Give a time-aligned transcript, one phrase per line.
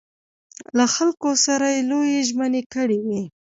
[0.77, 3.21] له خلکو سره لویې ژمنې کړې وې.